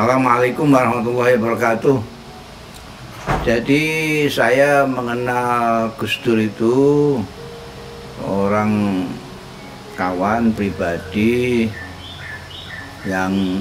Assalamualaikum 0.00 0.72
warahmatullahi 0.72 1.36
wabarakatuh. 1.36 2.00
Jadi 3.44 3.84
saya 4.32 4.88
mengenal 4.88 5.92
Gus 6.00 6.16
Dur 6.24 6.40
itu 6.40 6.76
orang 8.24 9.04
kawan 10.00 10.56
pribadi 10.56 11.68
yang 13.04 13.60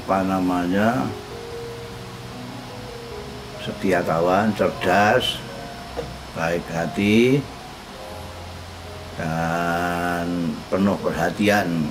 apa 0.00 0.18
namanya 0.24 1.04
setia 3.68 4.00
kawan, 4.00 4.48
cerdas, 4.56 5.36
baik 6.32 6.64
hati, 6.72 7.44
dan 9.20 10.56
penuh 10.72 10.96
perhatian 11.04 11.84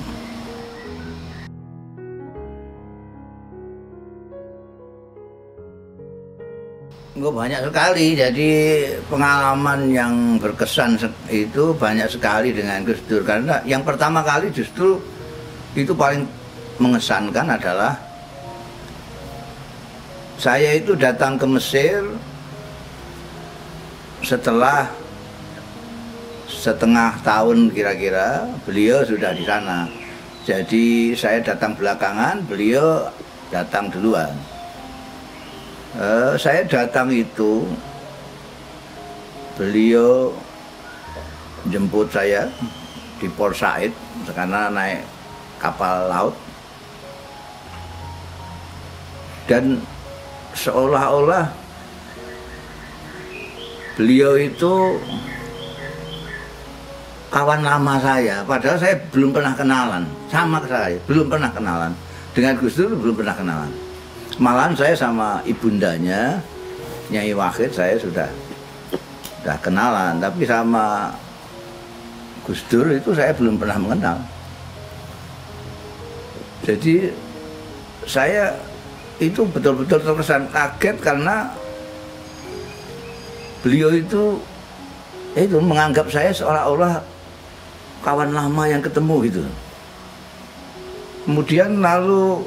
Enggak 7.16 7.32
banyak 7.32 7.62
sekali, 7.72 8.08
jadi 8.12 8.52
pengalaman 9.08 9.88
yang 9.88 10.36
berkesan 10.36 11.00
itu 11.32 11.72
banyak 11.72 12.12
sekali 12.12 12.52
dengan 12.52 12.84
Gus 12.84 13.00
Dur 13.08 13.24
karena 13.24 13.64
yang 13.64 13.88
pertama 13.88 14.20
kali 14.20 14.52
justru 14.52 15.00
itu 15.80 15.96
paling 15.96 16.28
mengesankan 16.76 17.56
adalah 17.56 17.96
saya 20.36 20.76
itu 20.76 20.92
datang 20.92 21.40
ke 21.40 21.48
Mesir 21.48 22.04
setelah 24.20 24.84
setengah 26.52 27.16
tahun 27.24 27.72
kira-kira 27.72 28.44
beliau 28.68 29.08
sudah 29.08 29.32
di 29.32 29.48
sana. 29.48 29.88
Jadi 30.44 31.16
saya 31.16 31.40
datang 31.40 31.80
belakangan, 31.80 32.44
beliau 32.44 33.08
datang 33.56 33.88
duluan. 33.88 34.36
Uh, 35.96 36.36
saya 36.36 36.68
datang 36.68 37.08
itu 37.08 37.64
beliau 39.56 40.28
jemput 41.72 42.12
saya 42.12 42.52
di 43.16 43.32
Port 43.32 43.56
Said 43.56 43.96
karena 44.28 44.68
naik 44.68 45.08
kapal 45.56 46.12
laut. 46.12 46.36
Dan 49.48 49.80
seolah-olah 50.52 51.48
beliau 53.96 54.36
itu 54.36 55.00
kawan 57.32 57.64
lama 57.64 57.96
saya 58.04 58.44
padahal 58.44 58.76
saya 58.76 59.00
belum 59.16 59.32
pernah 59.32 59.56
kenalan 59.56 60.04
sama 60.28 60.60
saya 60.68 61.00
belum 61.08 61.32
pernah 61.32 61.56
kenalan. 61.56 61.96
Dengan 62.36 62.60
Gus 62.60 62.76
Dur 62.76 62.92
belum 63.00 63.16
pernah 63.16 63.32
kenalan 63.32 63.95
malahan 64.36 64.76
saya 64.76 64.94
sama 64.96 65.40
ibundanya 65.48 66.44
Nyai 67.08 67.32
Wahid 67.38 67.72
saya 67.72 67.96
sudah 68.02 68.30
sudah 69.46 69.58
kenalan. 69.62 70.18
Tapi 70.18 70.42
sama 70.42 71.14
Gus 72.50 72.66
Dur 72.66 72.90
itu 72.90 73.14
saya 73.14 73.30
belum 73.38 73.62
pernah 73.62 73.78
mengenal. 73.78 74.18
Jadi 76.66 77.14
saya 78.10 78.58
itu 79.22 79.46
betul-betul 79.46 80.02
terkesan 80.02 80.50
kaget 80.50 80.98
karena 80.98 81.46
beliau 83.62 83.94
itu 83.94 84.42
itu 85.38 85.58
menganggap 85.62 86.10
saya 86.10 86.34
seolah-olah 86.34 87.06
kawan 88.02 88.34
lama 88.34 88.64
yang 88.66 88.82
ketemu 88.82 89.16
gitu. 89.30 89.42
Kemudian 91.26 91.86
lalu 91.86 92.42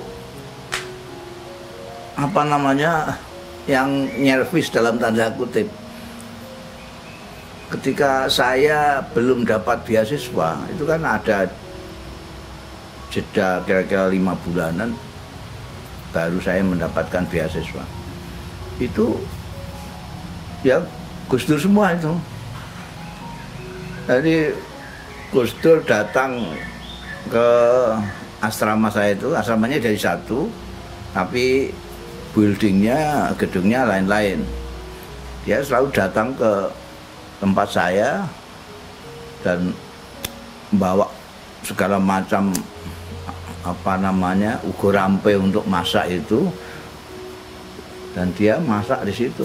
apa 2.18 2.42
namanya 2.42 3.14
yang 3.70 4.10
nyervis 4.18 4.74
dalam 4.74 4.98
tanda 4.98 5.30
kutip. 5.38 5.70
Ketika 7.70 8.26
saya 8.26 8.98
belum 9.14 9.46
dapat 9.46 9.86
beasiswa 9.86 10.58
itu 10.72 10.82
kan 10.82 11.04
ada 11.06 11.46
jeda 13.12 13.62
kira-kira 13.62 14.10
lima 14.10 14.34
bulanan 14.42 14.96
baru 16.10 16.42
saya 16.42 16.64
mendapatkan 16.66 17.22
beasiswa. 17.30 17.84
Itu 18.82 19.14
ya 20.66 20.82
Gus 21.30 21.46
Dur 21.46 21.60
semua 21.60 21.94
itu. 21.94 22.10
Jadi 24.10 24.36
Gus 25.30 25.52
Dur 25.60 25.84
datang 25.84 26.56
ke 27.28 27.48
asrama 28.40 28.88
saya 28.88 29.12
itu 29.12 29.28
asramanya 29.36 29.76
dari 29.76 30.00
satu 30.00 30.48
tapi 31.12 31.68
buildingnya, 32.38 33.34
gedungnya 33.34 33.82
lain-lain. 33.82 34.46
Dia 35.42 35.58
selalu 35.58 35.90
datang 35.90 36.30
ke 36.38 36.70
tempat 37.42 37.66
saya 37.66 38.22
dan 39.42 39.74
membawa 40.70 41.10
segala 41.66 41.98
macam 41.98 42.54
apa 43.66 43.98
namanya 43.98 44.62
ukur 44.62 44.94
rampe 44.94 45.34
untuk 45.34 45.66
masak 45.66 46.06
itu 46.14 46.46
dan 48.14 48.30
dia 48.38 48.54
masak 48.62 49.02
di 49.02 49.10
situ 49.10 49.42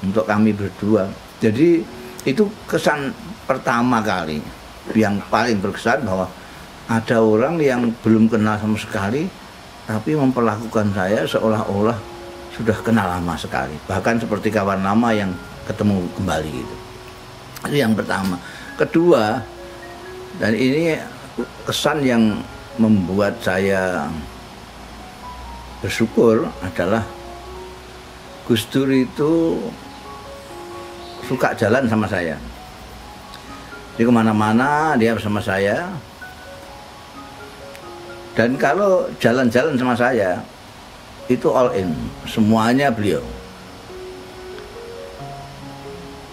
untuk 0.00 0.24
kami 0.24 0.56
berdua. 0.56 1.04
Jadi 1.44 1.84
itu 2.24 2.48
kesan 2.64 3.12
pertama 3.44 4.00
kali 4.00 4.40
yang 4.96 5.20
paling 5.28 5.60
berkesan 5.60 6.00
bahwa 6.00 6.32
ada 6.88 7.20
orang 7.20 7.60
yang 7.60 7.92
belum 8.00 8.32
kenal 8.32 8.56
sama 8.56 8.80
sekali 8.80 9.28
tapi 9.90 10.14
memperlakukan 10.14 10.94
saya 10.94 11.26
seolah-olah 11.26 11.98
sudah 12.54 12.78
kenal 12.78 13.10
lama 13.10 13.34
sekali. 13.34 13.74
Bahkan 13.90 14.22
seperti 14.22 14.54
kawan 14.54 14.86
lama 14.86 15.10
yang 15.10 15.34
ketemu 15.66 16.06
kembali 16.14 16.50
gitu. 16.62 16.76
Itu 17.66 17.74
yang 17.74 17.98
pertama. 17.98 18.38
Kedua 18.78 19.42
dan 20.38 20.54
ini 20.54 20.94
kesan 21.66 22.06
yang 22.06 22.38
membuat 22.78 23.42
saya 23.42 24.06
bersyukur 25.82 26.46
adalah 26.62 27.02
Gus 28.46 28.70
Dur 28.70 28.94
itu 28.94 29.58
suka 31.26 31.50
jalan 31.58 31.90
sama 31.90 32.06
saya. 32.06 32.38
Di 33.98 34.06
ke 34.06 34.12
mana-mana 34.14 34.94
dia 34.94 35.18
bersama 35.18 35.42
saya 35.42 35.90
dan 38.38 38.54
kalau 38.54 39.10
jalan-jalan 39.18 39.74
sama 39.74 39.94
saya, 39.98 40.38
itu 41.26 41.50
all 41.50 41.74
in, 41.74 41.90
semuanya 42.26 42.90
beliau. 42.90 43.22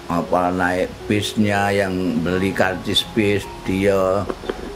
Apa 0.08 0.54
naik 0.54 0.88
bisnya 1.10 1.68
yang 1.74 2.22
beli 2.24 2.54
karcis 2.54 3.04
bis 3.12 3.44
dia, 3.68 4.24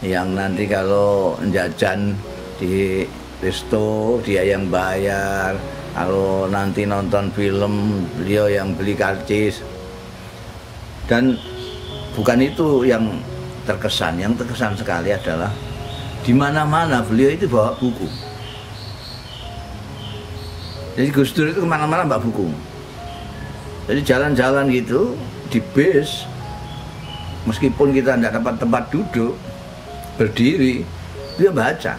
yang 0.04 0.34
nanti 0.36 0.68
kalau 0.68 1.40
jajan 1.54 2.18
di 2.60 3.06
resto 3.40 4.20
dia 4.26 4.44
yang 4.44 4.68
bayar, 4.68 5.56
kalau 5.96 6.50
nanti 6.52 6.84
nonton 6.84 7.32
film 7.32 8.06
beliau 8.20 8.50
yang 8.50 8.74
beli 8.76 8.98
karcis. 8.98 9.64
Dan 11.08 11.40
bukan 12.14 12.40
itu 12.44 12.84
yang 12.84 13.08
terkesan, 13.64 14.20
yang 14.20 14.34
terkesan 14.36 14.76
sekali 14.76 15.16
adalah 15.16 15.50
di 16.22 16.34
mana-mana 16.38 17.02
beliau 17.02 17.34
itu 17.34 17.50
bawa 17.50 17.74
buku. 17.82 18.06
Jadi 20.94 21.10
Gus 21.10 21.34
Dur 21.34 21.50
itu 21.50 21.66
ke 21.66 21.70
mana-mana 21.70 22.06
bawa 22.06 22.22
buku. 22.22 22.46
Jadi 23.90 24.02
jalan-jalan 24.06 24.70
gitu 24.70 25.18
di 25.50 25.58
bis, 25.74 26.30
meskipun 27.50 27.90
kita 27.90 28.14
tidak 28.22 28.38
dapat 28.38 28.54
tempat 28.62 28.84
duduk, 28.94 29.34
berdiri, 30.22 30.86
dia 31.42 31.50
baca. 31.50 31.98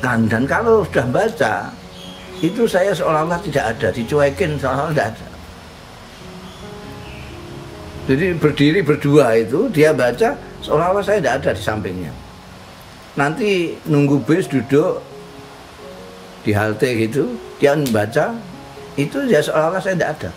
Kan, 0.00 0.26
dan 0.26 0.48
kalau 0.48 0.82
sudah 0.88 1.06
baca, 1.12 1.54
itu 2.40 2.66
saya 2.66 2.90
seolah-olah 2.96 3.38
tidak 3.44 3.76
ada, 3.76 3.88
dicuekin 3.92 4.58
seolah-olah 4.58 4.90
tidak 4.96 5.08
ada. 5.14 5.28
Jadi 8.02 8.34
berdiri 8.34 8.80
berdua 8.82 9.38
itu 9.38 9.70
dia 9.70 9.94
baca 9.94 10.34
seolah-olah 10.58 11.04
saya 11.06 11.22
tidak 11.22 11.34
ada 11.38 11.50
di 11.54 11.62
sampingnya 11.62 12.21
nanti 13.12 13.76
nunggu 13.84 14.24
bis 14.24 14.48
duduk 14.48 15.04
di 16.42 16.56
halte 16.56 16.88
gitu 16.96 17.36
dia 17.60 17.76
membaca 17.76 18.34
itu 18.98 19.24
ya 19.28 19.40
seolah-olah 19.40 19.80
saya 19.80 19.94
tidak 19.96 20.10
ada. 20.18 20.30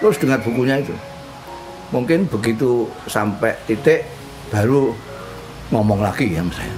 Terus 0.00 0.16
dengar 0.20 0.40
bukunya 0.40 0.80
itu. 0.80 0.96
Mungkin 1.92 2.28
begitu 2.28 2.88
sampai 3.08 3.56
titik 3.64 4.04
baru 4.52 4.92
ngomong 5.72 6.00
lagi 6.00 6.28
ya 6.28 6.44
saya. 6.52 6.74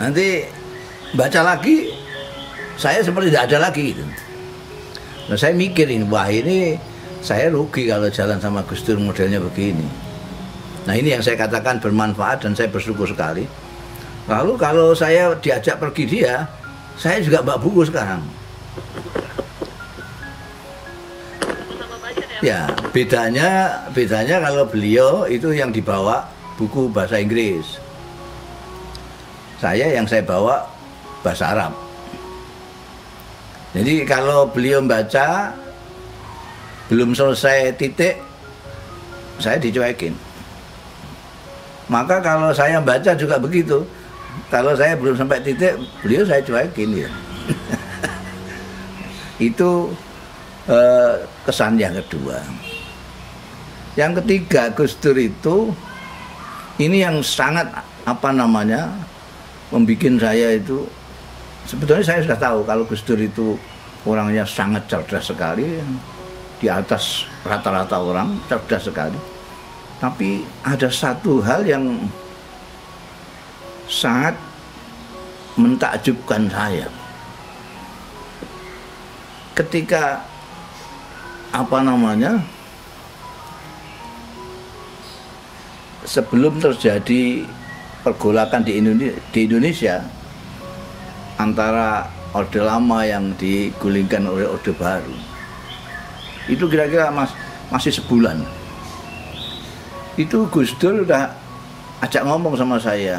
Nanti 0.00 0.48
baca 1.16 1.40
lagi 1.54 1.92
saya 2.76 3.00
seperti 3.00 3.30
tidak 3.32 3.46
ada 3.52 3.58
lagi 3.70 3.94
gitu. 3.94 4.04
Nah 5.28 5.36
saya 5.38 5.56
mikirin 5.56 6.08
wah 6.12 6.28
ini 6.28 6.76
saya 7.24 7.48
rugi 7.48 7.88
kalau 7.88 8.12
jalan 8.12 8.36
sama 8.36 8.60
Gus 8.68 8.84
Dur 8.84 9.00
modelnya 9.00 9.40
begini 9.40 10.13
Nah 10.84 10.94
ini 10.96 11.16
yang 11.16 11.24
saya 11.24 11.40
katakan 11.40 11.80
bermanfaat 11.80 12.44
dan 12.44 12.52
saya 12.52 12.68
bersyukur 12.68 13.08
sekali. 13.08 13.48
Lalu 14.28 14.52
kalau 14.60 14.92
saya 14.92 15.32
diajak 15.40 15.80
pergi 15.80 16.04
dia 16.04 16.44
saya 17.00 17.20
juga 17.24 17.40
bawa 17.40 17.58
buku 17.60 17.88
sekarang. 17.88 18.20
Baca 22.04 22.20
ya. 22.20 22.40
ya 22.44 22.60
bedanya 22.92 23.48
bedanya 23.96 24.36
kalau 24.44 24.68
beliau 24.68 25.24
itu 25.24 25.56
yang 25.56 25.72
dibawa 25.72 26.28
buku 26.60 26.92
bahasa 26.92 27.16
Inggris. 27.16 27.80
Saya 29.56 29.88
yang 29.88 30.04
saya 30.04 30.20
bawa 30.20 30.68
bahasa 31.24 31.56
Arab. 31.56 31.72
Jadi 33.72 34.04
kalau 34.04 34.52
beliau 34.52 34.84
membaca 34.84 35.56
belum 36.92 37.16
selesai 37.16 37.72
titik 37.80 38.20
saya 39.40 39.56
dicuekin 39.56 40.12
maka 41.88 42.20
kalau 42.24 42.50
saya 42.54 42.80
baca 42.80 43.12
juga 43.12 43.36
begitu. 43.36 43.84
Kalau 44.50 44.74
saya 44.74 44.98
belum 44.98 45.14
sampai 45.14 45.38
titik 45.42 45.78
beliau 46.02 46.26
saya 46.26 46.42
cuekin 46.42 47.06
ya. 47.06 47.10
Itu 49.52 49.92
eh, 50.66 51.14
kesan 51.44 51.78
yang 51.78 51.94
kedua. 51.94 52.40
Yang 53.94 54.22
ketiga 54.22 54.74
Gus 54.74 54.98
Dur 54.98 55.14
itu 55.14 55.70
ini 56.82 57.06
yang 57.06 57.22
sangat 57.22 57.70
apa 58.02 58.34
namanya 58.34 58.90
membuat 59.70 60.18
saya 60.18 60.58
itu 60.58 60.82
sebetulnya 61.62 62.02
saya 62.02 62.26
sudah 62.26 62.38
tahu 62.38 62.58
kalau 62.66 62.82
Gus 62.90 63.06
Dur 63.06 63.22
itu 63.22 63.54
orangnya 64.02 64.42
sangat 64.42 64.90
cerdas 64.90 65.30
sekali 65.30 65.78
di 66.58 66.66
atas 66.66 67.30
rata-rata 67.46 68.02
orang 68.02 68.34
cerdas 68.50 68.82
sekali 68.90 69.33
tapi 70.04 70.44
ada 70.60 70.92
satu 70.92 71.40
hal 71.40 71.64
yang 71.64 71.96
sangat 73.88 74.36
mentakjubkan 75.56 76.44
saya. 76.52 76.92
Ketika 79.56 80.20
apa 81.56 81.78
namanya 81.80 82.36
sebelum 86.04 86.60
terjadi 86.60 87.48
pergolakan 88.04 88.60
di 88.60 88.76
Indonesia, 88.76 89.16
di 89.32 89.40
Indonesia 89.48 90.04
antara 91.40 92.12
Orde 92.36 92.60
Lama 92.60 93.08
yang 93.08 93.32
digulingkan 93.40 94.28
oleh 94.28 94.44
Orde 94.52 94.76
Baru 94.76 95.16
itu 96.44 96.68
kira-kira 96.68 97.08
mas, 97.08 97.32
masih 97.72 97.88
sebulan 97.88 98.44
itu 100.14 100.46
Gus 100.46 100.70
Dur 100.78 101.02
udah 101.02 101.26
ajak 102.06 102.22
ngomong 102.22 102.54
sama 102.54 102.78
saya. 102.78 103.18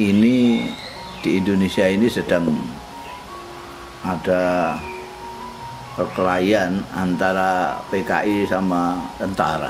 Ini 0.00 0.64
di 1.20 1.30
Indonesia 1.36 1.84
ini 1.84 2.08
sedang 2.08 2.48
ada 4.00 4.72
perkelahian 6.00 6.80
antara 6.96 7.76
PKI 7.92 8.48
sama 8.48 8.96
tentara. 9.20 9.68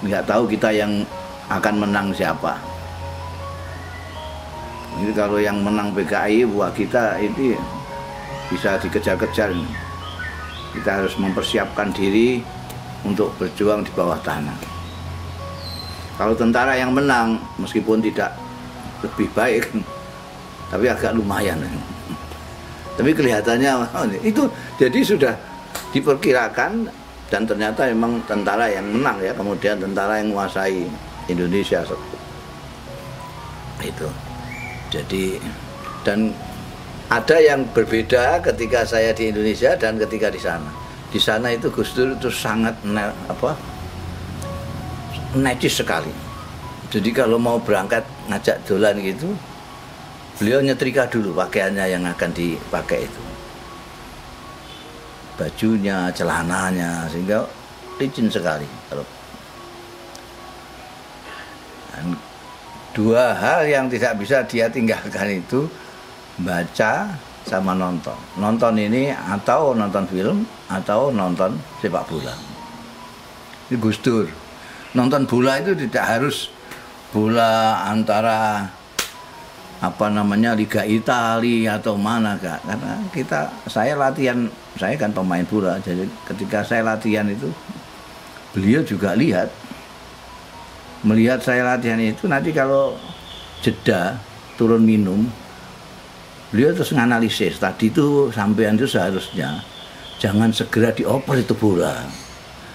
Nggak 0.00 0.24
tahu 0.24 0.48
kita 0.48 0.72
yang 0.72 1.04
akan 1.52 1.74
menang 1.76 2.08
siapa. 2.16 2.56
Ini 4.96 5.12
kalau 5.12 5.36
yang 5.36 5.60
menang 5.60 5.92
PKI 5.92 6.48
buat 6.48 6.72
kita 6.72 7.20
ini 7.20 7.52
bisa 8.48 8.80
dikejar-kejar. 8.80 9.52
Kita 10.72 11.04
harus 11.04 11.12
mempersiapkan 11.20 11.92
diri 11.92 12.40
untuk 13.02 13.34
berjuang 13.38 13.82
di 13.82 13.90
bawah 13.94 14.18
tanah. 14.22 14.54
Kalau 16.16 16.34
tentara 16.38 16.78
yang 16.78 16.94
menang 16.94 17.40
meskipun 17.58 17.98
tidak 17.98 18.36
lebih 19.02 19.26
baik 19.34 19.64
tapi 20.70 20.86
agak 20.88 21.12
lumayan. 21.16 21.58
Tapi 22.92 23.16
kelihatannya 23.16 23.72
oh, 23.72 24.04
itu 24.20 24.44
jadi 24.76 25.00
sudah 25.00 25.34
diperkirakan 25.96 26.92
dan 27.32 27.48
ternyata 27.48 27.88
memang 27.88 28.20
tentara 28.28 28.68
yang 28.68 28.84
menang 28.84 29.16
ya 29.24 29.32
kemudian 29.32 29.80
tentara 29.80 30.20
yang 30.20 30.28
menguasai 30.28 30.84
Indonesia. 31.32 31.80
Itu. 33.80 34.08
Jadi 34.92 35.40
dan 36.04 36.36
ada 37.08 37.36
yang 37.40 37.64
berbeda 37.72 38.44
ketika 38.44 38.84
saya 38.84 39.16
di 39.16 39.32
Indonesia 39.32 39.72
dan 39.72 39.96
ketika 39.96 40.28
di 40.28 40.40
sana 40.40 40.81
di 41.12 41.20
sana 41.20 41.52
itu 41.52 41.68
Gus 41.68 41.92
Dur 41.92 42.16
itu 42.16 42.32
sangat 42.32 42.72
ne- 42.88 43.12
apa 43.28 43.52
necis 45.36 45.84
sekali. 45.84 46.10
Jadi 46.88 47.12
kalau 47.12 47.36
mau 47.36 47.60
berangkat 47.60 48.04
ngajak 48.32 48.64
dolan 48.64 48.96
gitu 49.00 49.32
beliau 50.40 50.64
nyetrika 50.64 51.06
dulu 51.06 51.36
pakaiannya 51.36 51.84
yang 51.92 52.04
akan 52.08 52.30
dipakai 52.32 53.04
itu. 53.04 53.22
Bajunya, 55.36 56.08
celananya 56.12 57.08
sehingga 57.12 57.44
licin 58.00 58.32
sekali 58.32 58.66
kalau 58.88 59.04
dan 61.92 62.16
dua 62.96 63.36
hal 63.36 63.68
yang 63.68 63.86
tidak 63.92 64.16
bisa 64.16 64.44
dia 64.48 64.66
tinggalkan 64.72 65.44
itu 65.44 65.68
baca 66.40 67.14
sama 67.46 67.74
nonton. 67.74 68.14
Nonton 68.38 68.74
ini 68.78 69.10
atau 69.12 69.74
nonton 69.74 70.04
film 70.06 70.46
atau 70.70 71.10
nonton 71.10 71.58
sepak 71.82 72.06
bola. 72.06 72.34
Ini 73.70 73.76
Gus 73.78 73.98
Dur. 74.00 74.28
Nonton 74.92 75.24
bola 75.24 75.58
itu 75.58 75.72
tidak 75.74 76.04
harus 76.04 76.52
bola 77.12 77.84
antara 77.88 78.68
apa 79.82 80.06
namanya 80.06 80.54
Liga 80.54 80.86
Italia 80.86 81.80
atau 81.80 81.98
mana 81.98 82.38
kak. 82.38 82.62
Karena 82.62 82.92
kita 83.10 83.40
saya 83.66 83.98
latihan 83.98 84.46
saya 84.78 84.94
kan 84.94 85.10
pemain 85.10 85.44
bola. 85.48 85.80
Jadi 85.82 86.06
ketika 86.28 86.62
saya 86.62 86.86
latihan 86.86 87.26
itu 87.26 87.50
beliau 88.52 88.84
juga 88.84 89.16
lihat 89.16 89.48
melihat 91.02 91.42
saya 91.42 91.66
latihan 91.66 91.98
itu 91.98 92.30
nanti 92.30 92.54
kalau 92.54 92.94
jeda 93.58 94.20
turun 94.54 94.86
minum 94.86 95.26
beliau 96.52 96.76
terus 96.76 96.92
nganalisis. 96.92 97.56
Tadi 97.56 97.88
itu 97.88 98.28
sampean 98.28 98.76
itu 98.76 98.84
seharusnya 98.84 99.64
jangan 100.20 100.52
segera 100.52 100.92
dioper 100.92 101.40
itu 101.40 101.56
bola. 101.56 102.04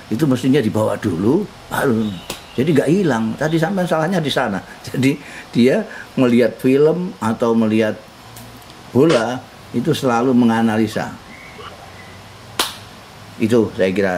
Itu 0.09 0.25
mestinya 0.25 0.59
dibawa 0.59 0.97
dulu 0.97 1.45
baru. 1.69 2.09
Jadi 2.57 2.69
nggak 2.73 2.89
hilang. 2.89 3.37
Tadi 3.37 3.55
sampai 3.61 3.85
salahnya 3.85 4.17
di 4.17 4.33
sana. 4.33 4.57
Jadi 4.89 5.15
dia 5.53 5.85
melihat 6.17 6.57
film 6.57 7.13
atau 7.21 7.53
melihat 7.53 7.93
bola 8.89 9.37
itu 9.77 9.93
selalu 9.93 10.33
menganalisa. 10.33 11.13
Itu 13.37 13.69
saya 13.77 13.93
kira 13.93 14.15